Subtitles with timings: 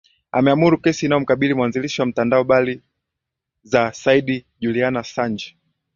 [0.31, 2.81] ameamuru kesi inayomkabili mwanzilishi wa mtandao bali
[3.63, 5.41] za sidi juliana sanj